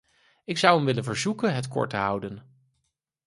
Ik 0.43 0.57
zou 0.57 0.75
hem 0.75 0.85
willen 0.85 1.03
verzoeken 1.03 1.53
het 1.55 1.67
kort 1.67 1.89
te 1.89 1.95
houden. 1.95 2.43